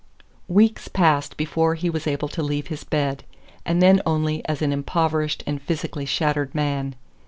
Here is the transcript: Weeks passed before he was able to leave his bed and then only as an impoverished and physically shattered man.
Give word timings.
Weeks 0.47 0.87
passed 0.87 1.37
before 1.37 1.75
he 1.75 1.87
was 1.87 2.07
able 2.07 2.27
to 2.29 2.41
leave 2.41 2.69
his 2.69 2.83
bed 2.83 3.23
and 3.67 3.83
then 3.83 4.01
only 4.03 4.43
as 4.47 4.63
an 4.63 4.73
impoverished 4.73 5.43
and 5.45 5.61
physically 5.61 6.07
shattered 6.07 6.55
man. 6.55 6.95